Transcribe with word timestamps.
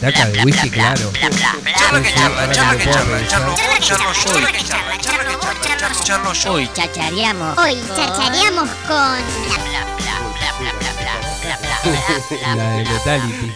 petaca 0.00 0.28
de 0.30 0.44
whisky, 0.44 0.70
claro. 0.70 1.10
Charla 1.12 2.02
que 2.02 2.12
charla, 2.14 2.50
charla 2.52 2.76
que 2.78 2.90
charla, 2.90 3.26
charlo 3.28 3.50
vos, 3.52 3.80
charlo 3.80 4.12
yo, 4.12 4.46
que 4.52 4.64
charla, 4.64 4.98
charla 4.98 5.24
que 5.24 5.38
charla, 5.38 5.78
charlo- 5.78 6.04
charlo 6.04 6.32
yo. 6.32 6.52
Hoy 6.52 6.70
Chachareamos. 6.74 7.58
Hoy 7.58 7.76
chachareamos 7.96 8.68
con 8.88 9.18
La 12.56 12.70
de 12.72 12.84
Metality. 12.84 13.52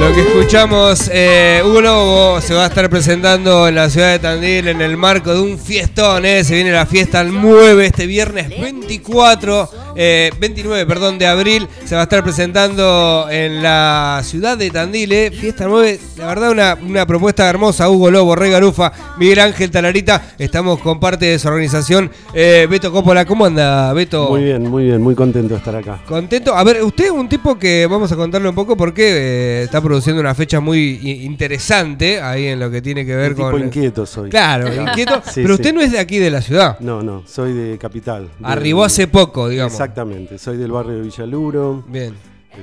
Lo 0.00 0.14
que 0.14 0.22
escuchamos, 0.22 1.10
eh, 1.12 1.62
Hugo 1.64 1.82
Lobo 1.82 2.40
se 2.40 2.54
va 2.54 2.64
a 2.64 2.68
estar 2.68 2.88
presentando 2.88 3.68
en 3.68 3.74
la 3.74 3.90
ciudad 3.90 4.12
de 4.12 4.18
Tandil 4.18 4.68
en 4.68 4.80
el 4.80 4.96
marco 4.96 5.32
de 5.34 5.40
un 5.40 5.58
fiestón, 5.58 6.24
eh, 6.24 6.42
se 6.42 6.54
viene 6.54 6.72
la 6.72 6.86
fiesta 6.86 7.20
al 7.20 7.30
9 7.38 7.84
este 7.86 8.06
viernes 8.06 8.48
24, 8.48 9.70
eh, 10.02 10.30
29 10.40 10.86
perdón, 10.86 11.18
de 11.18 11.26
abril, 11.26 11.68
se 11.84 11.94
va 11.94 12.00
a 12.00 12.04
estar 12.04 12.22
presentando 12.22 13.26
en 13.30 13.62
la 13.62 14.22
ciudad 14.24 14.56
de 14.56 14.70
Tandil, 14.70 15.12
eh, 15.12 15.30
fiesta 15.30 15.66
9, 15.68 16.00
la 16.16 16.26
verdad 16.26 16.50
una, 16.50 16.78
una 16.82 17.06
propuesta 17.06 17.46
hermosa, 17.50 17.90
Hugo 17.90 18.10
Lobo, 18.10 18.34
Rey 18.34 18.50
Garufa, 18.50 18.92
Miguel 19.18 19.40
Ángel 19.40 19.70
Talarita, 19.70 20.32
estamos 20.38 20.78
con 20.80 20.98
parte 20.98 21.26
de 21.26 21.38
su 21.38 21.48
organización, 21.48 22.10
Eh, 22.32 22.66
Beto 22.70 22.90
Coppola, 22.90 23.26
¿cómo 23.26 23.44
anda 23.44 23.92
Beto? 23.92 24.28
Muy 24.30 24.44
bien, 24.44 24.62
muy 24.70 24.84
bien, 24.84 25.02
muy 25.02 25.14
contento 25.14 25.54
de 25.54 25.58
estar 25.58 25.76
acá. 25.76 26.00
Contento. 26.06 26.54
A 26.54 26.64
ver, 26.64 26.82
usted 26.82 27.04
es 27.06 27.10
un 27.10 27.28
tipo 27.28 27.58
que 27.58 27.86
vamos 27.90 28.10
a 28.10 28.16
contarle 28.16 28.48
un 28.48 28.54
poco 28.54 28.76
porque 28.76 29.02
eh, 29.02 29.62
está 29.64 29.80
produciendo 29.82 30.20
una 30.20 30.34
fecha 30.34 30.60
muy 30.60 30.98
interesante 31.24 32.20
ahí 32.20 32.46
en 32.46 32.60
lo 32.60 32.70
que 32.70 32.80
tiene 32.80 33.04
que 33.04 33.14
ver 33.16 33.30
Un 33.32 33.36
tipo 33.36 33.50
con. 33.50 33.64
inquieto 33.64 34.06
soy. 34.06 34.30
Claro, 34.30 34.72
inquieto. 34.82 35.20
Sí, 35.26 35.42
pero 35.42 35.48
sí. 35.56 35.62
usted 35.62 35.74
no 35.74 35.80
es 35.80 35.92
de 35.92 35.98
aquí 35.98 36.18
de 36.18 36.30
la 36.30 36.40
ciudad. 36.40 36.78
No, 36.80 37.02
no, 37.02 37.22
soy 37.26 37.52
de 37.52 37.76
Capital. 37.78 38.28
de- 38.38 38.46
Arribó 38.46 38.84
hace 38.84 39.06
poco, 39.06 39.48
digamos. 39.48 39.72
Exactamente, 39.94 40.38
soy 40.38 40.56
del 40.56 40.70
barrio 40.70 40.94
de 40.94 41.00
Villaluro. 41.02 41.82
Bien. 41.88 42.14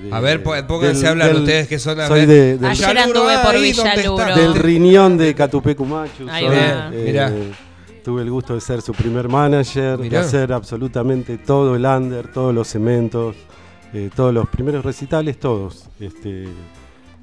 de- 0.02 0.14
A 0.14 0.20
ver, 0.22 0.44
po- 0.44 0.54
pónganse 0.68 1.08
a 1.08 1.10
hablar 1.12 1.28
del- 1.34 1.38
ustedes 1.44 1.68
que 1.68 1.78
son 1.80 2.00
a 2.00 2.08
Soy 2.08 2.26
de, 2.26 2.58
del, 2.58 2.66
Ayer 2.66 2.98
anduve 2.98 3.34
por 3.44 3.60
Villaluro. 3.60 4.36
del 4.36 4.54
riñón 4.56 5.18
de 5.18 5.34
Catupecu 5.36 5.86
Machu. 5.86 6.28
Ahí 6.30 6.46
soy, 6.46 6.56
va. 6.56 6.90
eh, 6.94 7.04
Mirá. 7.06 7.32
Tuve 8.04 8.22
el 8.22 8.32
gusto 8.32 8.54
de 8.56 8.62
ser 8.62 8.82
su 8.82 8.94
primer 8.94 9.28
manager, 9.28 9.98
Mirá. 10.00 10.20
de 10.22 10.26
hacer 10.26 10.54
absolutamente 10.54 11.38
todo 11.38 11.76
el 11.76 11.86
under, 11.86 12.32
todos 12.32 12.54
los 12.56 12.68
cementos, 12.70 13.36
eh, 13.94 14.10
todos 14.16 14.34
los 14.34 14.48
primeros 14.48 14.86
recitales, 14.86 15.38
todos. 15.40 15.90
Este, 16.00 16.46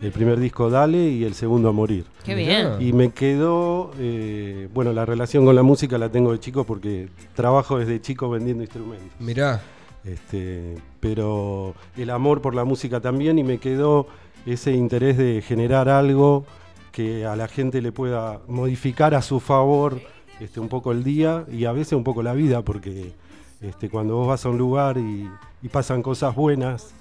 el 0.03 0.13
primer 0.13 0.39
disco 0.39 0.69
Dale 0.69 0.99
y 0.99 1.25
el 1.25 1.35
segundo 1.35 1.71
A 1.71 1.73
Morir. 1.73 2.05
Qué 2.25 2.35
bien. 2.35 2.69
Y 2.81 2.93
me 2.93 3.11
quedó, 3.11 3.93
eh, 3.99 4.69
bueno, 4.75 4.93
la 4.93 5.07
relación 5.07 5.47
con 5.47 5.55
la 5.55 5.63
música 5.63 5.97
la 5.97 6.11
tengo 6.11 6.33
de 6.33 6.41
chico 6.41 6.65
porque 6.65 7.09
trabajo 7.35 7.79
desde 7.79 8.01
chico 8.03 8.29
vendiendo 8.29 8.63
instrumentos. 8.63 9.09
Mirá. 9.21 9.63
Este, 10.05 10.77
pero 11.01 11.75
el 11.97 12.11
amor 12.11 12.43
por 12.43 12.55
la 12.55 12.65
música 12.65 13.01
también 13.01 13.39
y 13.39 13.45
me 13.45 13.59
quedó 13.59 14.07
ese 14.45 14.73
interés 14.73 15.17
de 15.17 15.41
generar 15.41 15.89
algo 15.89 16.45
que 16.93 17.25
a 17.27 17.35
la 17.37 17.49
gente 17.49 17.81
le 17.81 17.91
pueda 17.91 18.41
modificar 18.47 19.15
a 19.15 19.23
su 19.23 19.41
favor 19.41 20.01
este, 20.41 20.61
un 20.61 20.69
poco 20.69 20.93
el 20.93 21.03
día 21.03 21.45
y 21.51 21.65
a 21.65 21.73
veces 21.73 21.95
un 21.95 22.05
poco 22.05 22.23
la 22.23 22.35
vida, 22.35 22.63
porque 22.63 23.13
este, 23.61 23.89
cuando 23.89 24.17
vos 24.17 24.29
vas 24.29 24.45
a 24.45 24.51
un 24.51 24.59
lugar 24.59 24.99
y, 24.99 25.29
pasan 25.73 26.03
cosas 26.03 26.35
buenas, 26.35 26.93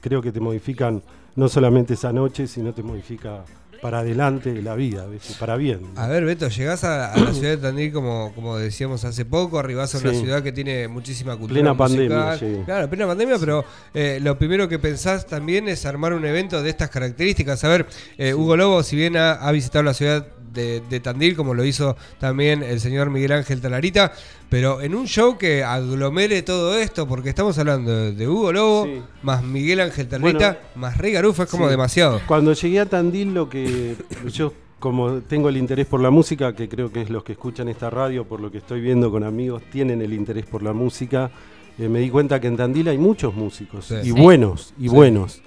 creo 0.00 0.22
que 0.22 0.32
te 0.32 0.40
modifican 0.40 1.02
no 1.36 1.48
solamente 1.48 1.92
esa 1.92 2.10
noche, 2.10 2.46
sino 2.46 2.72
te 2.72 2.82
modifica 2.82 3.44
para 3.84 3.98
adelante 3.98 4.62
la 4.62 4.74
vida, 4.76 5.04
para 5.38 5.56
bien. 5.56 5.80
A 5.96 6.06
ver, 6.08 6.24
Beto, 6.24 6.48
llegás 6.48 6.84
a, 6.84 7.12
a 7.12 7.18
la 7.20 7.34
ciudad 7.34 7.50
de 7.50 7.56
Tandil 7.58 7.92
como, 7.92 8.32
como 8.34 8.56
decíamos 8.56 9.04
hace 9.04 9.26
poco, 9.26 9.58
arribás 9.58 9.94
a 9.94 9.98
una 9.98 10.12
Sí. 10.12 10.20
ciudad 10.20 10.42
que 10.42 10.52
tiene 10.52 10.88
muchísima 10.88 11.36
cultura 11.36 11.60
Plena 11.60 11.74
musical. 11.74 12.08
pandemia, 12.08 12.36
llegué. 12.36 12.64
Claro, 12.64 12.88
plena 12.88 13.06
pandemia, 13.06 13.36
pero 13.38 13.62
eh, 13.92 14.20
lo 14.22 14.38
primero 14.38 14.70
que 14.70 14.78
pensás 14.78 15.26
también 15.26 15.68
es 15.68 15.84
armar 15.84 16.14
un 16.14 16.24
evento 16.24 16.62
de 16.62 16.70
estas 16.70 16.88
características. 16.88 17.62
A 17.64 17.68
ver, 17.68 17.86
eh, 18.16 18.32
Hugo 18.32 18.56
Lobo, 18.56 18.82
si 18.82 18.96
bien 18.96 19.18
ha, 19.18 19.32
ha 19.32 19.52
visitado 19.52 19.82
la 19.82 19.92
ciudad 19.92 20.28
de, 20.54 20.80
de 20.88 21.00
Tandil, 21.00 21.36
como 21.36 21.52
lo 21.54 21.64
hizo 21.64 21.96
también 22.18 22.62
el 22.62 22.80
señor 22.80 23.10
Miguel 23.10 23.32
Ángel 23.32 23.60
Talarita, 23.60 24.12
pero 24.48 24.80
en 24.80 24.94
un 24.94 25.06
show 25.06 25.36
que 25.36 25.64
aglomere 25.64 26.42
todo 26.42 26.76
esto, 26.78 27.06
porque 27.08 27.28
estamos 27.28 27.58
hablando 27.58 28.12
de, 28.12 28.28
Hugo 28.28 28.52
Lobo, 28.52 28.84
Sí. 28.86 29.02
más 29.22 29.42
Miguel 29.42 29.80
Ángel 29.80 30.08
Talarita, 30.08 30.52
Bueno, 30.52 30.58
más 30.76 30.96
Rey 30.98 31.12
Garufa, 31.12 31.42
es 31.44 31.50
como 31.50 31.64
sí. 31.66 31.70
demasiado. 31.70 32.20
Cuando 32.26 32.52
llegué 32.52 32.80
a 32.80 32.86
Tandil, 32.86 33.34
lo 33.34 33.48
que 33.48 33.96
yo, 34.32 34.52
como 34.78 35.20
tengo 35.22 35.48
el 35.48 35.56
interés 35.56 35.86
por 35.86 36.00
la 36.00 36.10
música, 36.10 36.54
que 36.54 36.68
creo 36.68 36.92
que 36.92 37.02
es 37.02 37.10
los 37.10 37.24
que 37.24 37.32
escuchan 37.32 37.68
esta 37.68 37.90
radio, 37.90 38.24
por 38.24 38.40
lo 38.40 38.50
que 38.50 38.58
estoy 38.58 38.80
viendo 38.80 39.10
con 39.10 39.24
amigos, 39.24 39.62
tienen 39.72 40.00
el 40.02 40.12
interés 40.12 40.46
por 40.46 40.62
la 40.62 40.72
música, 40.72 41.30
eh, 41.78 41.88
me 41.88 41.98
di 42.00 42.10
cuenta 42.10 42.40
que 42.40 42.46
en 42.46 42.56
Tandil 42.56 42.88
hay 42.88 42.98
muchos 42.98 43.34
músicos, 43.34 43.86
Sí. 43.86 43.94
y 44.02 44.04
Sí. 44.04 44.10
buenos, 44.12 44.74
y 44.78 44.82
Sí. 44.82 44.88
buenos. 44.88 45.42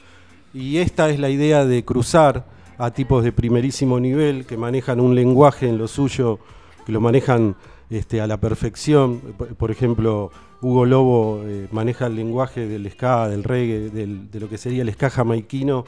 Y 0.53 0.77
esta 0.77 1.09
es 1.09 1.19
la 1.19 1.29
idea 1.29 1.65
de 1.65 1.85
cruzar 1.85 2.45
a 2.77 2.91
tipos 2.91 3.23
de 3.23 3.31
primerísimo 3.31 3.99
nivel 3.99 4.45
que 4.45 4.57
manejan 4.57 4.99
un 4.99 5.15
lenguaje 5.15 5.67
en 5.67 5.77
lo 5.77 5.87
suyo, 5.87 6.39
que 6.85 6.91
lo 6.91 7.01
manejan 7.01 7.55
este, 7.89 8.21
a 8.21 8.27
la 8.27 8.37
perfección. 8.37 9.19
Por, 9.57 9.71
ejemplo, 9.71 10.31
Hugo 10.61 10.85
Lobo 10.85 11.41
eh, 11.45 11.67
maneja 11.71 12.07
el 12.07 12.15
lenguaje 12.15 12.67
del 12.67 12.89
ska, 12.91 13.27
del 13.27 13.43
reggae, 13.43 13.89
de 13.89 14.39
lo 14.39 14.49
que 14.49 14.57
sería 14.57 14.83
el 14.83 14.91
ska 14.91 15.09
jamaiquino, 15.09 15.85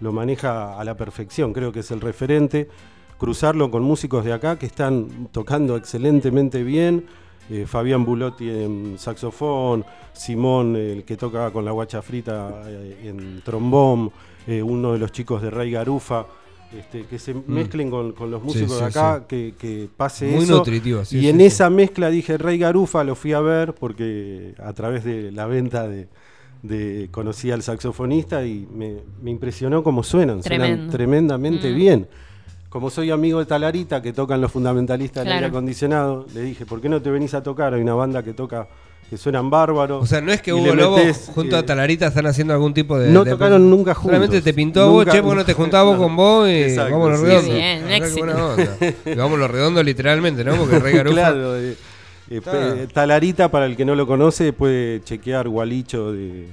lo 0.00 0.12
maneja 0.12 0.78
a 0.78 0.84
la 0.84 0.96
perfección, 0.96 1.52
creo 1.52 1.72
que 1.72 1.80
es 1.80 1.90
el 1.92 2.00
referente. 2.00 2.68
Cruzarlo 3.18 3.70
con 3.70 3.84
músicos 3.84 4.24
de 4.24 4.32
acá 4.32 4.58
que 4.58 4.66
están 4.66 5.28
tocando 5.30 5.76
excelentemente 5.76 6.64
bien. 6.64 7.06
eh, 7.50 7.66
Fabián 7.66 8.04
Bulotti 8.04 8.48
en 8.50 8.98
saxofón, 8.98 9.84
Simón, 10.12 10.74
el 10.74 11.04
que 11.04 11.16
toca 11.16 11.50
con 11.52 11.64
la 11.64 11.70
guacha 11.70 12.02
frita 12.02 12.62
eh, 12.66 13.00
en 13.04 13.42
trombón, 13.42 14.10
eh, 14.46 14.62
uno 14.62 14.92
de 14.92 14.98
los 14.98 15.12
chicos 15.12 15.40
de 15.42 15.50
Rey 15.50 15.70
Garufa, 15.70 16.26
este, 16.76 17.04
que 17.04 17.18
se 17.18 17.34
mezclen 17.34 17.90
con, 17.90 18.12
con 18.12 18.30
los 18.30 18.42
músicos 18.42 18.70
Mm. 18.72 18.74
sí, 18.76 18.80
de 18.80 18.86
acá, 18.86 19.18
sí. 19.20 19.24
que, 19.28 19.54
que 19.58 19.88
pase 19.96 20.26
Muy 20.30 20.44
eso. 20.44 20.56
nutritivo, 20.58 21.04
sí, 21.04 21.18
y 21.18 21.20
sí, 21.22 21.28
en 21.28 21.38
sí. 21.38 21.44
esa 21.46 21.68
mezcla 21.70 22.08
dije 22.10 22.38
Rey 22.38 22.56
Garufa, 22.58 23.04
lo 23.04 23.14
fui 23.14 23.32
a 23.34 23.40
ver 23.40 23.74
porque 23.74 24.54
a 24.58 24.72
través 24.72 25.04
de 25.04 25.30
la 25.32 25.46
venta 25.46 25.86
de, 25.86 26.08
de- 26.62 27.08
conocí 27.10 27.50
al 27.50 27.62
saxofonista 27.62 28.44
y 28.46 28.66
me, 28.72 28.96
me 29.22 29.30
impresionó 29.30 29.82
cómo 29.82 30.02
suenan, 30.02 30.42
suenan 30.42 30.88
tremendamente 30.88 31.70
Mm. 31.72 31.76
bien. 31.76 32.08
Como 32.70 32.88
soy 32.88 33.10
amigo 33.10 33.38
de 33.38 33.44
Talarita, 33.44 34.00
que 34.00 34.14
tocan 34.14 34.40
los 34.40 34.50
fundamentalistas 34.50 35.24
del 35.24 35.32
Claro. 35.32 35.44
aire 35.44 35.46
acondicionado, 35.48 36.26
le 36.34 36.40
dije, 36.40 36.64
¿por 36.64 36.80
qué 36.80 36.88
no 36.88 37.02
te 37.02 37.10
venís 37.10 37.34
a 37.34 37.42
tocar? 37.42 37.74
Hay 37.74 37.82
una 37.82 37.92
banda 37.94 38.22
que 38.22 38.32
toca, 38.32 38.66
que 39.12 39.18
suenan 39.18 39.50
bárbaros. 39.50 40.02
O 40.02 40.06
sea, 40.06 40.22
no 40.22 40.32
es 40.32 40.40
que 40.40 40.54
Hugo 40.54 40.74
Lobo 40.74 40.96
metés, 40.96 41.30
junto 41.34 41.54
a 41.56 41.58
eh, 41.58 41.62
Talarita 41.64 42.06
están 42.06 42.24
haciendo 42.26 42.54
algún 42.54 42.72
tipo 42.72 42.98
de. 42.98 43.10
No 43.10 43.24
de- 43.24 43.32
tocaron 43.32 43.68
nunca 43.68 43.92
Solamente 43.94 44.36
juntos. 44.36 44.44
te 44.44 44.54
pintó 44.54 44.80
a 44.80 44.86
vos, 44.86 45.04
che, 45.04 45.20
porque 45.22 45.36
no 45.36 45.44
te 45.44 45.52
juntaba 45.52 45.84
vos 45.84 45.98
con 45.98 46.16
vos 46.16 46.48
y 46.48 46.52
Exacto, 46.62 46.92
vámonos 46.94 47.18
sí, 47.20 47.26
redondo. 47.26 47.46
sí. 47.50 47.52
Bien, 47.52 47.84
Mirá 47.84 47.98
qué 47.98 48.04
éxito. 48.06 48.24
buena 48.24 48.46
onda. 48.46 48.76
Y 49.04 49.14
vámonos 49.14 49.50
redondo 49.50 49.82
literalmente, 49.82 50.42
¿no? 50.44 50.56
Porque 50.56 50.78
Rey 50.78 50.94
Garufa. 50.96 51.14
Claro, 51.14 51.56
eh, 51.58 51.76
eh, 52.30 52.40
Ah. 52.46 52.74
Talarita, 52.90 53.50
para 53.50 53.66
el 53.66 53.76
que 53.76 53.84
no 53.84 53.94
lo 53.94 54.06
conoce, 54.06 54.54
puede 54.54 55.02
chequear 55.04 55.46
Gualicho 55.46 56.10
de, 56.10 56.46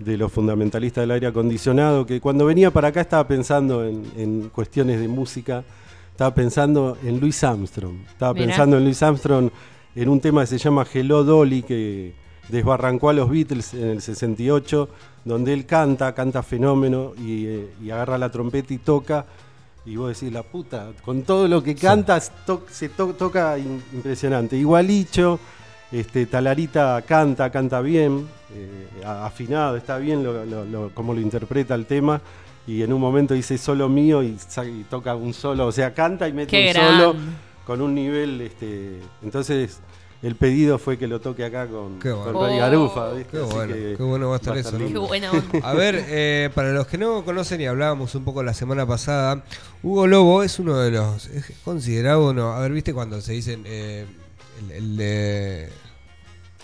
de 0.00 0.16
los 0.16 0.32
fundamentalistas 0.32 1.02
del 1.02 1.12
aire 1.12 1.28
acondicionado, 1.28 2.04
que 2.04 2.20
cuando 2.20 2.44
venía 2.46 2.72
para 2.72 2.88
acá 2.88 3.00
estaba 3.00 3.28
pensando 3.28 3.84
en, 3.84 4.02
en 4.16 4.48
cuestiones 4.48 4.98
de 4.98 5.06
música, 5.06 5.62
estaba 6.10 6.34
pensando 6.34 6.98
en 7.04 7.20
Louis 7.20 7.44
Armstrong, 7.44 7.94
estaba 8.08 8.34
Mirá. 8.34 8.46
pensando 8.46 8.78
en 8.78 8.82
Louis 8.82 9.00
Armstrong 9.00 9.50
en 9.94 10.08
un 10.08 10.20
tema 10.20 10.42
que 10.42 10.46
se 10.46 10.58
llama 10.58 10.86
Hello 10.92 11.24
Dolly, 11.24 11.62
que 11.62 12.14
desbarrancó 12.48 13.10
a 13.10 13.12
los 13.12 13.30
Beatles 13.30 13.74
en 13.74 13.88
el 13.90 14.02
68, 14.02 14.88
donde 15.24 15.52
él 15.52 15.66
canta, 15.66 16.14
canta 16.14 16.42
fenómeno 16.42 17.12
y, 17.18 17.46
eh, 17.46 17.68
y 17.82 17.90
agarra 17.90 18.18
la 18.18 18.30
trompeta 18.30 18.72
y 18.74 18.78
toca. 18.78 19.24
Y 19.84 19.96
vos 19.96 20.08
decís, 20.18 20.32
la 20.32 20.42
puta, 20.44 20.90
con 21.04 21.22
todo 21.22 21.48
lo 21.48 21.62
que 21.62 21.74
cantas, 21.74 22.30
to- 22.46 22.64
se 22.70 22.88
to- 22.88 23.14
toca 23.14 23.58
in- 23.58 23.82
impresionante. 23.92 24.56
Igualicho, 24.56 25.40
este, 25.90 26.26
Talarita 26.26 27.02
canta, 27.02 27.50
canta 27.50 27.80
bien, 27.80 28.26
eh, 28.54 29.04
afinado, 29.04 29.76
está 29.76 29.98
bien 29.98 30.22
lo, 30.22 30.44
lo- 30.44 30.64
lo- 30.64 30.90
cómo 30.94 31.12
lo 31.14 31.20
interpreta 31.20 31.74
el 31.74 31.86
tema. 31.86 32.20
Y 32.64 32.82
en 32.82 32.92
un 32.92 33.00
momento 33.00 33.34
dice 33.34 33.58
solo 33.58 33.88
mío 33.88 34.22
y, 34.22 34.36
toca 34.88 35.16
un 35.16 35.34
solo, 35.34 35.66
o 35.66 35.72
sea, 35.72 35.92
canta 35.92 36.28
y 36.28 36.32
mete 36.32 36.50
Qué 36.50 36.68
un 36.68 36.74
solo. 36.74 37.16
Con 37.66 37.80
un 37.80 37.94
nivel. 37.94 38.40
Este, 38.40 38.98
entonces, 39.22 39.80
el 40.22 40.36
pedido 40.36 40.78
fue 40.78 40.98
que 40.98 41.06
lo 41.08 41.20
toque 41.20 41.44
acá 41.44 41.66
con, 41.66 41.98
Qué 41.98 42.12
bueno. 42.12 42.32
con 42.32 42.50
Oh. 42.50 42.56
Garufa. 42.56 43.12
¿viste? 43.12 43.30
Qué 43.36 43.42
Así 43.44 43.54
bueno, 43.54 43.74
que 43.74 43.94
qué 43.96 44.02
bueno 44.02 44.28
va 44.28 44.34
a 44.34 44.36
estar 44.36 44.56
eso, 44.56 44.72
¿no? 44.72 44.78
Qué 44.78 44.84
lindo. 44.84 45.06
buena 45.06 45.30
onda. 45.32 45.58
A 45.62 45.74
ver, 45.74 46.04
eh, 46.08 46.50
para 46.54 46.72
los 46.72 46.86
que 46.86 46.98
no 46.98 47.24
conocen 47.24 47.60
y 47.60 47.66
hablábamos 47.66 48.14
un 48.14 48.24
poco 48.24 48.42
la 48.42 48.54
semana 48.54 48.86
pasada, 48.86 49.44
Hugo 49.82 50.06
Lobo 50.06 50.42
es 50.42 50.58
uno 50.58 50.78
de 50.78 50.90
los. 50.92 51.26
Es 51.26 51.52
considerado 51.64 52.30
uno. 52.30 52.52
A 52.52 52.60
ver, 52.60 52.72
¿viste 52.72 52.94
cuando 52.94 53.20
se 53.20 53.32
dicen 53.32 53.64
eh, 53.66 54.06
el, 54.60 54.70
el 54.72 54.96
de. 54.96 55.68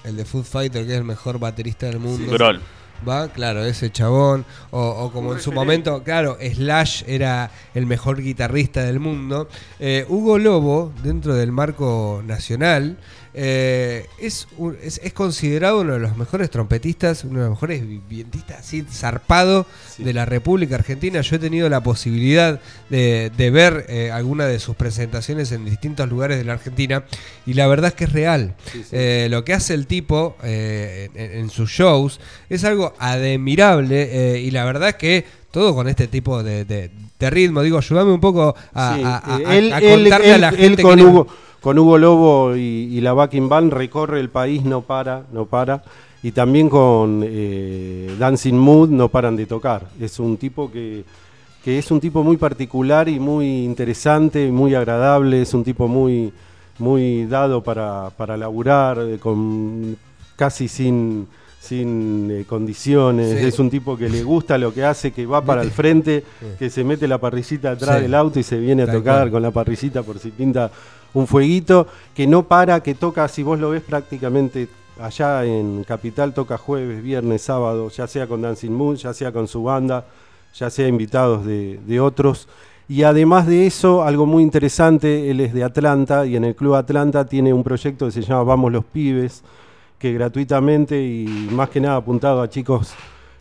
El 0.04 0.16
de 0.16 0.24
Food 0.24 0.44
Fighter, 0.44 0.86
que 0.86 0.92
es 0.92 0.98
el 0.98 1.04
mejor 1.04 1.40
baterista 1.40 1.86
del 1.86 1.98
mundo? 1.98 2.32
Grol. 2.32 2.60
Va, 3.06 3.28
claro, 3.28 3.64
ese 3.64 3.90
chabón. 3.90 4.44
O, 4.70 4.80
o 4.80 5.12
como 5.12 5.32
en 5.34 5.40
su 5.40 5.52
momento, 5.52 6.02
claro, 6.02 6.36
Slash 6.40 7.04
era 7.06 7.50
el 7.74 7.86
mejor 7.86 8.22
guitarrista 8.22 8.82
del 8.82 9.00
mundo. 9.00 9.48
Eh, 9.78 10.04
Hugo 10.08 10.38
Lobo, 10.38 10.92
dentro 11.02 11.34
del 11.34 11.52
marco 11.52 12.22
nacional, 12.26 12.98
eh, 13.40 14.06
es, 14.18 14.48
un- 14.56 14.76
es, 14.82 15.00
es 15.04 15.12
considerado 15.12 15.82
uno 15.82 15.92
de 15.92 16.00
los 16.00 16.16
mejores 16.16 16.50
trompetistas, 16.50 17.22
uno 17.22 17.34
de 17.38 17.44
los 17.44 17.50
mejores 17.50 17.84
vientistas 18.08 18.58
así 18.58 18.84
zarpado 18.90 19.64
Sí. 19.96 20.02
de 20.02 20.12
la 20.12 20.24
República 20.24 20.74
Argentina. 20.74 21.20
Yo 21.20 21.36
he 21.36 21.38
tenido 21.38 21.68
la 21.68 21.80
posibilidad 21.80 22.60
de, 22.90 23.30
de 23.36 23.50
ver 23.50 23.86
eh, 23.88 24.10
alguna 24.10 24.46
de 24.46 24.58
sus 24.58 24.74
presentaciones 24.74 25.52
en 25.52 25.64
distintos 25.64 26.08
lugares 26.08 26.38
de 26.38 26.44
la 26.44 26.54
Argentina 26.54 27.04
y 27.46 27.54
la 27.54 27.68
verdad 27.68 27.88
es 27.88 27.94
que 27.94 28.04
es 28.04 28.12
real. 28.12 28.54
Sí, 28.72 28.82
sí. 28.82 28.88
Eh, 28.92 29.28
lo 29.30 29.44
que 29.44 29.54
hace 29.54 29.74
el 29.74 29.86
tipo 29.86 30.36
eh, 30.42 31.08
en, 31.14 31.38
en 31.38 31.50
sus 31.50 31.70
shows 31.70 32.18
es 32.50 32.64
algo 32.64 32.92
admirable 32.98 34.40
y 34.42 34.50
la 34.50 34.64
verdad 34.64 34.88
es 34.90 34.94
que 34.96 35.24
todo 35.52 35.74
con 35.74 35.88
este 35.88 36.08
tipo 36.08 36.42
de, 36.42 36.64
de- 36.64 36.90
de 37.18 37.30
ritmo. 37.30 37.62
Digo, 37.62 37.78
ayúdame 37.78 38.12
un 38.12 38.20
poco 38.20 38.54
a, 38.74 38.94
Sí, 38.96 39.02
a- 39.04 39.16
a- 39.16 39.36
a- 39.36 39.56
él, 39.56 39.72
a 39.72 39.78
él- 39.78 40.02
contarle 40.02 40.32
a 40.34 40.38
la 40.38 40.48
él 40.50 40.56
gente 40.56 40.82
con 40.82 40.96
que 40.96 41.02
no- 41.04 41.26
con 41.60 41.78
Hugo 41.78 41.98
Lobo 41.98 42.56
y, 42.56 42.60
y 42.92 43.00
la 43.00 43.12
Backing 43.12 43.48
Band 43.48 43.72
recorre 43.72 44.20
el 44.20 44.28
país, 44.28 44.64
no 44.64 44.82
para, 44.82 45.24
no 45.32 45.46
para. 45.46 45.82
Y 46.22 46.32
también 46.32 46.68
con 46.68 47.22
eh, 47.24 48.14
Dancing 48.18 48.54
Mood 48.56 48.88
no 48.90 49.08
paran 49.08 49.36
de 49.36 49.46
tocar. 49.46 49.88
Es 50.00 50.18
un 50.18 50.36
tipo 50.36 50.70
que, 50.70 51.04
que 51.64 51.78
es 51.78 51.90
un 51.90 52.00
tipo 52.00 52.24
muy 52.24 52.36
particular 52.36 53.08
y 53.08 53.20
muy 53.20 53.64
interesante, 53.64 54.50
muy 54.50 54.74
agradable. 54.74 55.42
Es 55.42 55.54
un 55.54 55.62
tipo 55.64 55.86
muy, 55.86 56.32
muy 56.78 57.26
dado 57.26 57.62
para, 57.62 58.10
para 58.16 58.36
laburar, 58.36 58.98
eh, 59.00 59.18
con, 59.18 59.96
casi 60.34 60.66
sin, 60.66 61.28
sin 61.60 62.28
eh, 62.32 62.44
condiciones. 62.48 63.38
Sí. 63.38 63.46
Es 63.46 63.58
un 63.60 63.70
tipo 63.70 63.96
que 63.96 64.08
le 64.08 64.24
gusta 64.24 64.58
lo 64.58 64.74
que 64.74 64.84
hace, 64.84 65.12
que 65.12 65.24
va 65.24 65.44
para 65.44 65.62
el 65.62 65.70
frente, 65.70 66.24
que 66.58 66.68
se 66.68 66.82
mete 66.82 67.06
la 67.06 67.18
parrillita 67.18 67.70
atrás 67.72 67.96
Sí. 67.98 68.02
del 68.02 68.14
auto 68.14 68.40
y 68.40 68.42
se 68.42 68.58
viene 68.58 68.82
a 68.82 68.86
Tal 68.86 68.96
tocar 68.96 69.18
cual. 69.20 69.30
con 69.30 69.42
la 69.42 69.50
parrillita 69.52 70.02
por 70.02 70.18
si 70.18 70.30
pinta 70.30 70.68
un 71.18 71.26
fueguito, 71.26 71.86
que 72.14 72.26
no 72.26 72.44
para, 72.44 72.82
que 72.82 72.94
toca, 72.94 73.26
si 73.28 73.42
vos 73.42 73.58
lo 73.58 73.70
ves 73.70 73.82
prácticamente 73.82 74.68
allá 75.00 75.44
en 75.44 75.84
Capital, 75.84 76.32
toca 76.32 76.58
jueves, 76.58 77.02
viernes, 77.02 77.42
sábado, 77.42 77.88
ya 77.88 78.06
sea 78.06 78.26
con 78.26 78.42
Dancing 78.42 78.70
Moon, 78.70 78.96
ya 78.96 79.12
sea 79.12 79.32
con 79.32 79.48
su 79.48 79.62
banda, 79.62 80.04
ya 80.54 80.70
sea 80.70 80.88
invitados 80.88 81.44
de, 81.44 82.00
otros. 82.00 82.48
Y 82.88 83.02
además 83.02 83.46
de 83.46 83.66
eso, 83.66 84.02
algo 84.02 84.26
muy 84.26 84.42
interesante, 84.42 85.30
él 85.30 85.40
es 85.40 85.52
de 85.52 85.64
Atlanta 85.64 86.24
y 86.24 86.36
en 86.36 86.44
el 86.44 86.54
Club 86.54 86.74
Atlanta 86.74 87.26
tiene 87.26 87.52
un 87.52 87.62
proyecto 87.62 88.06
que 88.06 88.12
se 88.12 88.22
llama 88.22 88.44
Vamos 88.44 88.72
los 88.72 88.84
Pibes, 88.84 89.42
que 89.98 90.12
gratuitamente 90.12 91.02
y 91.02 91.26
más 91.52 91.68
que 91.68 91.80
nada 91.80 91.96
apuntado 91.96 92.40
a 92.40 92.48
chicos 92.48 92.94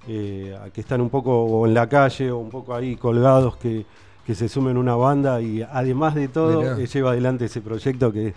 eh, 0.08 0.58
que 0.74 0.82
están 0.82 1.00
un 1.00 1.10
poco 1.10 1.66
en 1.66 1.74
la 1.74 1.88
calle 1.88 2.32
o 2.32 2.40
un 2.40 2.50
poco 2.50 2.74
ahí 2.74 2.96
colgados 2.96 3.56
que, 3.58 3.86
que 4.28 4.36
se 4.36 4.50
sumen 4.50 4.76
a 4.76 4.80
una 4.82 4.96
banda 4.96 5.42
y 5.42 5.62
además 5.62 6.14
de 6.14 6.28
todo 6.28 6.60
Mirá. 6.60 6.78
eh, 6.78 6.86
lleva 6.86 7.12
adelante 7.12 7.46
ese 7.46 7.62
proyecto 7.62 8.12
que 8.12 8.34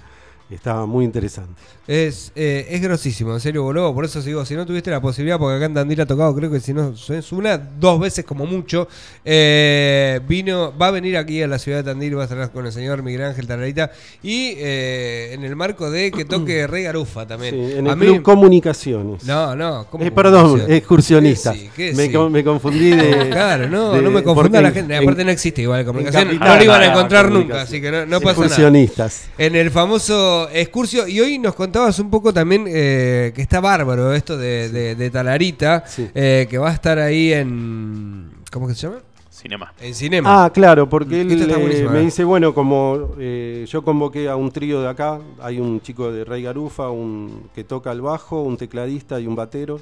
está 0.55 0.87
muy 0.87 1.05
interesante. 1.05 1.52
Es, 1.87 2.31
eh, 2.37 2.67
es 2.70 2.81
grosísimo, 2.81 3.32
en 3.35 3.41
serio, 3.41 3.62
boludo. 3.64 3.93
Por 3.94 4.05
eso 4.05 4.20
digo, 4.23 4.44
si 4.44 4.55
no 4.55 4.64
tuviste 4.64 4.91
la 4.91 5.00
posibilidad, 5.00 5.38
porque 5.38 5.56
acá 5.56 5.64
en 5.67 5.75
Tandil 5.75 6.00
ha 6.02 6.06
tocado, 6.06 6.35
creo 6.37 6.50
que 6.50 6.61
si 6.61 6.73
no 6.73 6.94
es 7.08 7.32
una, 7.32 7.58
dos 7.58 7.99
veces 7.99 8.25
como 8.25 8.47
mucho. 8.47 8.87
eh, 9.25 10.20
vino, 10.29 10.73
va 10.81 10.88
a 10.88 10.91
venir 10.91 11.17
aquí 11.17 11.43
a 11.43 11.47
la 11.49 11.58
ciudad 11.58 11.79
de 11.79 11.85
Tandil, 11.85 12.17
va 12.17 12.23
a 12.23 12.25
estar 12.25 12.50
con 12.52 12.67
el 12.67 12.73
señor 12.73 13.02
Miguel 13.02 13.23
Ángel 13.23 13.47
Tararita. 13.47 13.91
Y 14.23 14.55
eh, 14.56 15.31
en 15.32 15.44
el 15.44 15.56
marco 15.56 15.91
de 15.91 16.11
que 16.11 16.25
toque 16.25 16.67
Rey 16.69 16.85
Garufa 16.85 17.26
también. 17.26 17.55
Sí, 17.55 17.73
en 17.79 17.88
A 17.88 17.93
el 17.93 17.97
mí- 17.97 18.06
Club 18.06 18.23
Comunicaciones. 18.23 19.25
No, 19.25 19.55
no. 19.56 19.87
¿cómo 19.91 20.05
Eh, 20.05 20.11
perdón, 20.11 20.43
comunicación? 20.43 20.76
excursionistas. 20.76 21.55
¿Qué 21.55 21.61
sí? 21.61 21.70
¿Qué 21.76 21.93
me, 21.94 22.06
sí? 22.06 22.12
con- 22.12 22.32
me 22.32 22.44
confundí 22.44 22.91
de. 22.91 23.31
Claro, 23.31 23.69
no, 23.69 23.93
de- 23.93 24.02
no 24.02 24.11
me 24.11 24.23
confunda 24.23 24.61
la 24.61 24.69
en- 24.69 24.75
gente. 24.75 24.94
en- 24.97 25.02
Aparte 25.02 25.25
no 25.25 25.31
existe 25.31 25.62
igual 25.62 25.85
comunicación. 25.85 26.25
Capital 26.25 26.49
no 26.49 26.56
lo 26.56 26.64
iban 26.64 26.82
a 26.82 26.87
encontrar 26.87 27.25
nunca, 27.26 27.35
comunicación. 27.35 27.62
así 27.69 27.81
que 27.81 27.91
no, 27.91 28.06
no 28.06 28.20
pasa 28.20 28.32
nada. 28.41 28.47
Excursionistas. 28.47 29.29
En 29.38 29.56
el 29.56 29.70
famoso 29.70 30.40
Excursio, 30.49 31.07
y 31.09 31.21
hoy 31.21 31.39
nos 31.39 31.55
contabas 31.55 31.99
un 31.99 32.11
poco 32.11 32.33
también 32.33 32.65
eh, 32.69 33.33
que 33.35 33.43
está 33.43 33.61
bárbaro 33.61 34.13
esto 34.15 34.37
de, 34.39 34.69
de- 34.71 34.95
de 34.95 35.11
Talarita, 35.11 35.85
Sí. 35.87 36.09
eh, 36.15 36.47
que 36.49 36.59
va 36.59 36.71
a 36.71 36.73
estar 36.73 36.99
ahí 36.99 37.33
en. 37.33 38.31
¿Cómo 38.53 38.67
que 38.69 38.75
se 38.75 38.87
llama? 38.87 39.01
Cinema. 39.31 39.73
En 39.81 39.95
Cinema. 39.95 40.45
Ah, 40.45 40.51
claro, 40.53 40.89
porque 40.89 41.23
él 41.23 41.33
eh, 41.33 41.89
me 41.91 42.01
eh. 42.01 42.05
dice, 42.05 42.25
bueno, 42.25 42.53
como 42.53 43.15
eh, 43.19 43.65
yo 43.69 43.83
convoqué 43.83 44.29
a 44.29 44.37
un 44.37 44.51
trío 44.51 44.83
de 44.83 44.89
acá, 44.89 45.19
hay 45.41 45.59
un 45.61 45.81
chico 45.81 46.13
de 46.13 46.25
Rey 46.25 46.43
Garufa, 46.43 46.91
un 46.91 47.49
que 47.55 47.65
toca 47.65 47.91
el 47.93 48.03
bajo, 48.03 48.43
un 48.43 48.59
tecladista 48.59 49.19
y 49.19 49.27
un 49.27 49.35
batero 49.37 49.81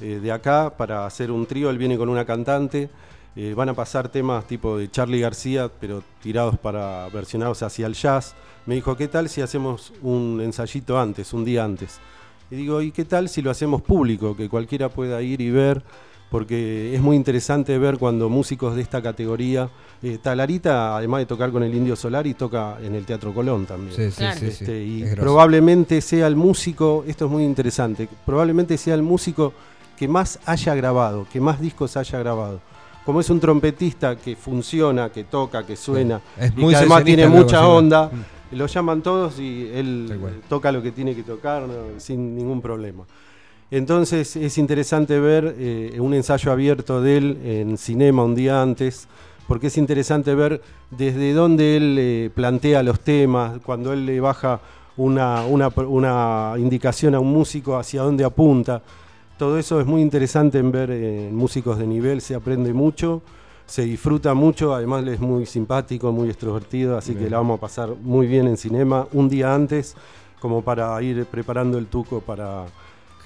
eh, 0.00 0.18
de 0.22 0.32
acá 0.32 0.72
para 0.76 1.04
hacer 1.04 1.30
un 1.30 1.44
trío, 1.44 1.68
él 1.68 1.76
viene 1.76 1.98
con 1.98 2.08
una 2.08 2.24
cantante, 2.24 2.88
eh, 3.36 3.52
van 3.54 3.68
a 3.68 3.74
pasar 3.74 4.08
temas 4.08 4.46
tipo 4.46 4.78
de 4.78 4.90
Charlie 4.90 5.20
García, 5.20 5.70
pero 5.80 6.02
tirados 6.22 6.58
para 6.58 7.08
versionados 7.10 7.62
hacia 7.62 7.86
el 7.86 7.94
jazz. 7.94 8.34
Me 8.64 8.74
dijo, 8.74 8.96
¿qué 8.96 9.08
tal 9.08 9.28
si 9.28 9.42
hacemos 9.42 9.92
un 10.02 10.40
ensayito 10.42 10.98
antes, 10.98 11.32
un 11.32 11.44
día 11.44 11.62
antes? 11.64 11.98
Y 12.50 12.56
digo, 12.56 12.80
¿y 12.80 12.92
qué 12.92 13.04
tal 13.04 13.28
si 13.28 13.42
lo 13.42 13.50
hacemos 13.50 13.82
público, 13.82 14.36
que 14.36 14.48
cualquiera 14.48 14.88
pueda 14.88 15.20
ir 15.22 15.40
y 15.40 15.50
ver? 15.50 15.82
Porque 16.30 16.92
es 16.94 17.00
muy 17.00 17.14
interesante 17.14 17.78
ver 17.78 17.98
cuando 17.98 18.28
músicos 18.28 18.74
de 18.74 18.82
esta 18.82 19.00
categoría, 19.00 19.68
eh, 20.02 20.18
Talarita, 20.20 20.96
además 20.96 21.20
de 21.20 21.26
tocar 21.26 21.52
con 21.52 21.62
el 21.62 21.72
Indio 21.74 21.94
Solari, 21.94 22.34
toca 22.34 22.78
en 22.82 22.94
el 22.96 23.04
Teatro 23.04 23.32
Colón 23.32 23.64
también. 23.66 23.94
sí, 23.94 24.10
sí, 24.10 24.16
Claro. 24.18 24.40
sí, 24.40 24.50
sí. 24.50 24.64
Este, 24.64 24.82
y 24.84 25.02
Es 25.04 25.14
probablemente 25.14 26.00
sea 26.00 26.26
el 26.26 26.34
músico, 26.34 27.04
esto 27.06 27.26
es 27.26 27.30
muy 27.30 27.44
interesante, 27.44 28.08
probablemente 28.24 28.76
sea 28.76 28.94
el 28.94 29.02
músico 29.02 29.52
que 29.96 30.08
más 30.08 30.40
haya 30.46 30.74
grabado, 30.74 31.26
que 31.32 31.40
más 31.40 31.60
discos 31.60 31.96
haya 31.96 32.18
grabado. 32.18 32.60
Como 33.06 33.20
es 33.20 33.30
un 33.30 33.38
trompetista 33.40 34.16
que 34.16 34.34
funciona, 34.36 35.10
que 35.10 35.24
toca, 35.24 35.64
que 35.64 35.76
suena, 35.76 36.20
Es 36.38 36.52
y 36.56 36.60
muy 36.60 36.72
que 36.72 36.78
además 36.78 37.04
tiene 37.04 37.28
mucha 37.28 37.66
onda, 37.66 38.10
Mm. 38.12 38.56
lo 38.56 38.66
llaman 38.66 39.00
todos 39.00 39.38
y 39.38 39.70
él 39.72 40.12
toca 40.48 40.72
lo 40.72 40.82
que 40.82 40.90
tiene 40.90 41.14
que 41.14 41.22
tocar 41.22 41.62
no, 41.62 41.98
sin 41.98 42.36
ningún 42.36 42.60
problema. 42.60 43.04
Entonces 43.70 44.36
es 44.36 44.58
interesante 44.58 45.18
ver 45.18 45.54
eh, 45.58 45.96
un 46.00 46.14
ensayo 46.14 46.52
abierto 46.52 47.00
de 47.00 47.16
él 47.16 47.38
en 47.44 47.78
cinema 47.78 48.24
un 48.24 48.34
día 48.34 48.60
antes, 48.62 49.08
porque 49.48 49.68
es 49.68 49.76
interesante 49.78 50.34
ver 50.34 50.60
desde 50.90 51.32
dónde 51.32 51.76
él 51.76 51.96
eh, 51.98 52.30
plantea 52.34 52.82
los 52.82 53.00
temas, 53.00 53.60
cuando 53.64 53.92
él 53.92 54.04
le 54.06 54.20
baja 54.20 54.60
una, 54.96 55.44
una, 55.46 55.68
una 55.68 56.54
indicación 56.58 57.14
a 57.14 57.20
un 57.20 57.32
músico 57.32 57.76
hacia 57.76 58.02
dónde 58.02 58.24
apunta. 58.24 58.82
Todo 59.38 59.58
eso 59.58 59.80
es 59.80 59.86
muy 59.86 60.00
interesante 60.00 60.58
en 60.58 60.72
ver 60.72 60.90
eh, 60.90 61.28
en 61.28 61.34
músicos 61.36 61.78
de 61.78 61.86
nivel, 61.86 62.20
se 62.22 62.34
aprende 62.34 62.72
mucho, 62.72 63.20
se 63.66 63.82
disfruta 63.82 64.32
mucho, 64.32 64.74
además 64.74 65.04
es 65.06 65.20
muy 65.20 65.44
simpático, 65.44 66.10
muy 66.12 66.28
extrovertido, 66.28 66.96
así 66.96 67.14
que 67.14 67.28
la 67.28 67.36
vamos 67.38 67.58
a 67.58 67.60
pasar 67.60 67.90
muy 68.02 68.26
bien 68.26 68.46
en 68.46 68.56
cinema 68.56 69.06
un 69.12 69.28
día 69.28 69.54
antes, 69.54 69.94
como 70.40 70.62
para 70.62 71.00
ir 71.02 71.26
preparando 71.26 71.76
el 71.76 71.86
tuco 71.86 72.20
para, 72.20 72.64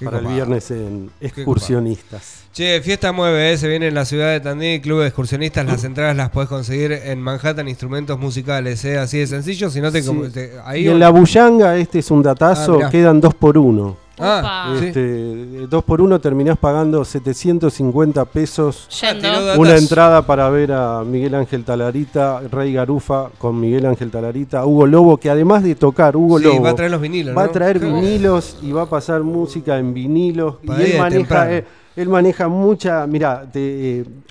el 0.01 0.27
viernes 0.27 0.71
en 0.73 1.11
Excursionistas. 1.21 2.45
Che, 2.53 2.81
Fiesta 2.83 3.13
Mueve, 3.13 3.53
eh, 3.53 3.59
se 3.59 3.69
viene 3.69 3.89
en 3.89 3.95
la 3.95 4.05
ciudad 4.05 4.33
de 4.33 4.41
Tandil, 4.41 4.81
Club 4.81 5.01
de 5.01 5.07
Excursionistas. 5.09 5.65
Las 5.67 5.85
entradas 5.85 6.17
las 6.17 6.31
puedes 6.31 6.49
conseguir 6.49 6.91
en 6.93 7.21
Manhattan 7.21 7.69
Instrumentos 7.69 8.19
Musicales, 8.19 8.85
¿eh? 8.85 8.99
así 8.99 9.19
de 9.19 9.27
sencillo. 9.29 9.71
Si 9.71 9.81
no 9.81 9.93
te. 9.93 10.03
Sí. 10.03 10.13
te- 10.33 10.53
ahí 10.65 10.85
Y 10.87 10.89
en 10.89 10.99
la 10.99 11.11
Bullanga, 11.11 11.77
este 11.77 12.01
es 12.01 12.11
un 12.11 12.21
Ah, 12.21 12.23
datazo, 12.35 12.77
mirá. 12.77 12.91
quedan 12.91 13.21
dos 13.21 13.35
por 13.35 13.57
uno. 13.57 13.97
Ah. 14.21 14.75
Este, 14.81 15.67
dos 15.69 15.83
por 15.85 16.01
uno 16.01 16.21
terminás 16.21 16.59
pagando 16.59 17.05
750 17.05 18.25
pesos 18.27 18.89
Yendo. 19.01 19.59
Una 19.59 19.77
entrada 19.77 20.23
para 20.23 20.49
ver 20.51 20.73
a 20.73 21.03
Miguel 21.05 21.35
Ángel 21.35 21.65
Talarita, 21.65 22.41
Rey 22.51 22.73
Garufa 22.73 23.31
con 23.39 23.59
Miguel 23.59 23.87
Ángel 23.87 24.11
Talarita, 24.11 24.67
Hugo 24.67 24.87
Lobo, 24.87 25.17
que 25.17 25.31
además 25.31 25.63
de 25.63 25.75
tocar 25.75 26.17
Hugo 26.17 26.39
Sí, 26.39 26.45
Lobo, 26.45 26.63
va 26.63 26.71
a 26.71 26.75
traer 26.75 26.91
los 26.91 27.01
vinilos. 27.01 27.37
va 27.37 27.43
a 27.43 27.47
¿no? 27.47 27.53
traer 27.53 27.81
Qué 27.81 27.87
vinilos 27.87 28.59
y 28.63 28.73
va 28.73 28.83
a 28.83 28.87
pasar 28.87 29.23
música 29.23 29.79
en 29.79 29.95
vinilos. 29.95 30.57
Para 30.67 30.83
y 30.83 30.93
él 30.93 30.99
maneja, 30.99 31.53
eh, 31.53 31.65
él 31.97 32.09
maneja 32.09 32.49
mucha, 32.49 33.07
mira, 33.07 33.47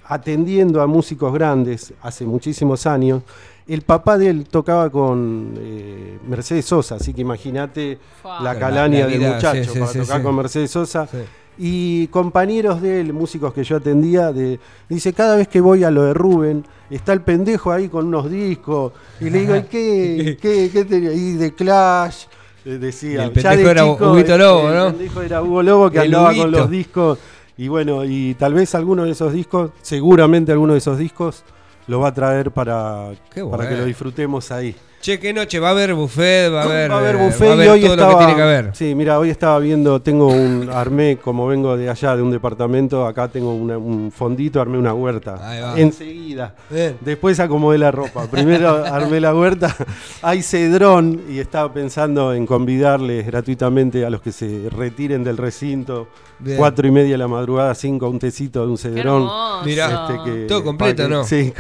atendiendo 0.05 0.81
a 0.81 0.87
músicos 0.87 1.33
grandes 1.33 1.93
hace 2.01 2.25
muchísimos 2.25 2.85
años. 2.85 3.21
El 3.69 3.83
papá 3.83 4.17
de 4.17 4.29
él 4.29 4.45
tocaba 4.49 4.89
con 4.89 5.53
eh, 5.59 6.17
Mercedes 6.27 6.65
Sosa, 6.65 6.95
así 6.95 7.13
que 7.13 7.21
imagínate 7.21 7.99
la 8.23 8.41
La- 8.53 8.59
calaña 8.59 8.99
la 9.01 9.07
del 9.07 9.21
muchacho 9.21 9.63
sí, 9.63 9.69
sí, 9.73 9.79
para 9.79 9.91
sí, 9.91 9.99
tocar 9.99 10.17
sí. 10.17 10.23
con 10.23 10.35
Mercedes 10.35 10.71
Sosa. 10.71 11.07
Sí. 11.07 11.17
Y 11.61 12.07
compañeros 12.07 12.81
de 12.81 13.01
él, 13.01 13.11
músicos 13.13 13.53
que 13.53 13.63
yo 13.65 13.75
atendía, 13.77 14.31
de, 14.31 14.59
dice, 14.87 15.11
cada 15.13 15.35
vez 15.35 15.47
que 15.49 15.59
voy 15.61 15.83
a 15.83 15.91
lo 15.91 16.03
de 16.03 16.13
Rubén, 16.13 16.65
está 16.89 17.11
el 17.13 17.21
pendejo 17.21 17.71
ahí 17.71 17.89
con 17.89 18.07
unos 18.07 18.29
discos. 18.31 18.93
Y 19.19 19.29
le 19.29 19.39
digo, 19.41 19.55
¿y 19.57 19.63
qué, 19.63 20.37
qué, 20.41 20.69
qué 20.71 20.85
tenía? 20.85 21.11
Y 21.11 21.33
de 21.33 21.53
Clash, 21.53 22.23
eh, 22.65 22.77
decía. 22.79 23.25
Y 23.25 23.27
el 23.27 23.33
Ya 23.33 23.49
de 23.51 23.57
pendejo 23.57 23.69
era 23.71 23.85
Huguito 23.85 24.37
Lobo, 24.37 24.69
el 24.69 24.75
¿no? 24.77 24.85
pendejo 24.91 25.21
era 25.21 25.41
Hugo 25.43 25.61
Lobo 25.63 25.91
que 25.91 25.97
El 25.99 26.05
andaba 26.15 26.33
con 26.33 26.49
los 26.51 26.69
discos. 26.69 27.19
Y 27.57 27.67
bueno, 27.67 28.05
y 28.05 28.35
tal 28.35 28.53
vez 28.53 28.73
alguno 28.73 29.03
de 29.03 29.11
esos 29.11 29.33
discos, 29.33 29.71
seguramente 29.81 30.53
alguno 30.53 30.71
de 30.73 30.79
esos 30.79 30.97
discos, 30.97 31.43
lo 31.89 31.99
va 31.99 32.09
a 32.09 32.13
traer 32.13 32.51
para, 32.51 33.09
para 33.49 33.67
que 33.67 33.75
lo 33.75 33.85
disfrutemos 33.85 34.51
ahí. 34.51 34.75
Che, 35.01 35.17
¿qué 35.17 35.31
noche? 35.31 35.59
¿Va 35.59 35.69
a 35.69 35.71
haber 35.71 35.93
buffet? 35.93 36.51
¿Va 36.53 36.61
a 36.61 36.63
haber, 36.65 36.91
Va 36.91 36.95
a 36.95 36.99
haber 36.99 37.15
eh, 37.15 37.19
buffet 37.23 37.47
va 37.47 37.51
a 37.51 37.53
haber 37.53 37.65
y 37.67 37.69
hoy 37.69 37.81
todo 37.81 37.91
estaba, 37.93 38.11
lo 38.11 38.17
que 38.19 38.25
tiene 38.25 38.35
que 38.35 38.41
haber? 38.43 38.75
Sí, 38.75 38.95
mira, 38.95 39.17
hoy 39.17 39.29
estaba 39.29 39.57
viendo, 39.59 40.01
tengo 40.01 40.27
un, 40.27 40.69
armé, 40.69 41.17
como 41.23 41.47
vengo 41.47 41.77
de 41.77 41.89
allá, 41.89 42.17
de 42.17 42.21
un 42.21 42.31
departamento, 42.31 43.05
acá 43.05 43.29
tengo 43.29 43.53
una- 43.55 43.77
un 43.77 44.11
fondito, 44.11 44.59
armé 44.59 44.77
una 44.77 44.93
huerta. 44.93 45.37
Ahí 45.41 45.61
va. 45.61 45.79
Enseguida. 45.79 46.53
Bien. 46.69 46.97
Después 46.99 47.39
acomodé 47.39 47.77
la 47.77 47.91
ropa. 47.91 48.27
Primero 48.29 48.67
armé 48.85 49.21
la 49.21 49.33
huerta, 49.33 49.73
hay 50.21 50.41
cedrón 50.43 51.21
y 51.29 51.39
estaba 51.39 51.71
pensando 51.73 52.33
en 52.33 52.45
convidarles 52.45 53.25
gratuitamente 53.25 54.05
a 54.05 54.09
los 54.09 54.21
que 54.21 54.33
se 54.33 54.67
retiren 54.69 55.23
del 55.23 55.37
recinto. 55.37 56.09
Bien. 56.41 56.55
Cuatro 56.57 56.87
y 56.87 56.91
media 56.91 57.11
de 57.11 57.17
la 57.17 57.27
madrugada, 57.27 57.75
cinco, 57.75 58.07
un 58.09 58.17
tecito 58.17 58.61
de 58.65 58.67
un 58.71 58.77
cedrón. 58.77 59.29
Mirá. 59.65 60.07
Este, 60.09 60.23
que- 60.23 60.45
Todo 60.47 60.63
completo, 60.63 61.03
que- 61.03 61.09
¿no? 61.09 61.23
Sí. 61.25 61.53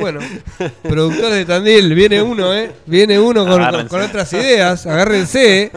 Bueno, 0.00 0.20
productores 0.82 1.34
de 1.34 1.44
Tandil, 1.44 1.94
viene 1.94 2.22
uno, 2.22 2.52
¿eh? 2.54 2.70
Viene 2.86 3.18
uno 3.18 3.46
con, 3.46 4.00
otras 4.02 4.32
ideas, 4.32 4.86
agárrense. 4.86 5.70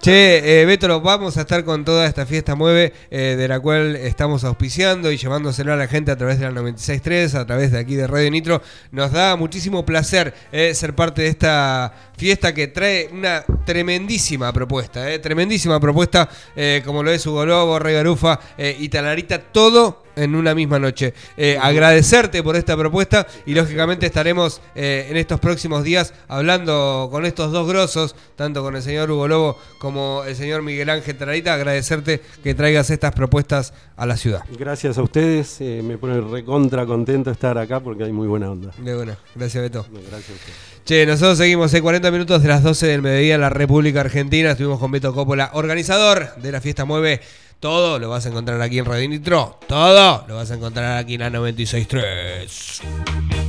Che, 0.00 0.62
eh, 0.62 0.64
Beto, 0.64 1.00
vamos 1.00 1.36
a 1.36 1.42
estar 1.42 1.64
con 1.64 1.84
toda 1.84 2.06
esta 2.06 2.26
fiesta 2.26 2.54
Mueve, 2.54 2.92
eh, 3.10 3.36
de 3.36 3.48
la 3.48 3.60
cual 3.60 3.96
estamos 3.96 4.44
auspiciando 4.44 5.10
y 5.10 5.16
llevándosela 5.16 5.74
a 5.74 5.76
la 5.76 5.88
gente 5.88 6.10
a 6.10 6.16
través 6.16 6.38
de 6.38 6.50
la 6.50 6.60
96.3, 6.60 7.34
a 7.34 7.46
través 7.46 7.72
de 7.72 7.78
aquí 7.78 7.94
de 7.94 8.06
Radio 8.06 8.30
Nitro. 8.30 8.62
Nos 8.90 9.12
da 9.12 9.36
muchísimo 9.36 9.84
placer 9.84 10.34
eh, 10.52 10.74
ser 10.74 10.94
parte 10.94 11.22
de 11.22 11.28
esta 11.28 11.92
fiesta 12.16 12.54
que 12.54 12.68
trae 12.68 13.08
una 13.12 13.44
tremendísima 13.64 14.52
propuesta, 14.52 15.10
eh, 15.10 15.18
tremendísima 15.18 15.80
propuesta, 15.80 16.28
eh, 16.54 16.82
como 16.84 17.02
lo 17.02 17.10
es 17.10 17.26
Hugo 17.26 17.44
Lobo, 17.44 17.78
Rey 17.78 17.94
Garufa 17.94 18.38
y 18.58 18.88
Talarita, 18.88 19.38
todo 19.38 20.02
en 20.16 20.34
una 20.34 20.54
misma 20.54 20.78
noche. 20.78 21.14
Eh, 21.36 21.58
agradecerte 21.60 22.42
por 22.42 22.56
esta 22.56 22.76
propuesta 22.76 23.26
y 23.46 23.54
lógicamente 23.54 24.06
estaremos 24.06 24.60
eh, 24.74 25.06
en 25.10 25.16
estos 25.16 25.40
próximos 25.40 25.84
días 25.84 26.14
hablando 26.28 27.08
con 27.10 27.24
estos 27.24 27.52
dos 27.52 27.68
grosos, 27.68 28.14
tanto 28.36 28.62
con 28.62 28.76
el 28.76 28.82
señor 28.82 29.10
Hugo 29.10 29.28
Lobo 29.28 29.58
como 29.78 30.24
el 30.26 30.36
señor 30.36 30.62
Miguel 30.62 30.90
Ángel 30.90 31.16
Talarita, 31.16 31.54
agradecerte 31.54 32.20
que 32.42 32.54
traigas 32.54 32.90
estas 32.90 33.12
propuestas 33.12 33.72
a 33.96 34.06
la 34.06 34.16
ciudad. 34.16 34.42
Gracias 34.58 34.98
a 34.98 35.02
ustedes, 35.02 35.60
eh, 35.60 35.82
me 35.84 35.98
pone 35.98 36.20
recontra 36.20 36.86
contento 36.86 37.30
estar 37.30 37.56
acá 37.58 37.80
porque 37.80 38.04
hay 38.04 38.12
muy 38.12 38.26
buena 38.26 38.50
onda. 38.50 38.72
De 38.78 38.94
buena, 38.94 39.18
gracias 39.34 39.62
Beto. 39.62 39.86
Gracias 39.90 40.30
a 40.30 40.34
ustedes. 40.34 40.72
Che, 40.84 41.06
nosotros 41.06 41.38
seguimos 41.38 41.72
en 41.74 41.82
40 41.82 42.10
minutos 42.10 42.42
de 42.42 42.48
las 42.48 42.64
12 42.64 42.88
del 42.88 43.02
mediodía 43.02 43.36
en 43.36 43.40
la 43.40 43.50
República 43.50 44.00
Argentina. 44.00 44.50
Estuvimos 44.50 44.80
con 44.80 44.90
Beto 44.90 45.14
Coppola, 45.14 45.50
organizador 45.54 46.34
de 46.42 46.50
la 46.50 46.60
fiesta 46.60 46.84
Mueve. 46.84 47.20
Todo 47.62 47.98
lo 48.00 48.10
vas 48.10 48.26
a 48.26 48.30
encontrar 48.30 48.60
aquí 48.60 48.80
en 48.80 48.84
Radio 48.84 49.08
Nitro. 49.08 49.56
Todo 49.68 50.24
lo 50.26 50.34
vas 50.34 50.50
a 50.50 50.54
encontrar 50.54 50.98
aquí 50.98 51.14
en 51.14 51.20
la 51.20 51.30
96.3. 51.30 53.41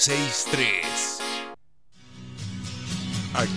63. 0.00 1.20
Aquí 3.34 3.52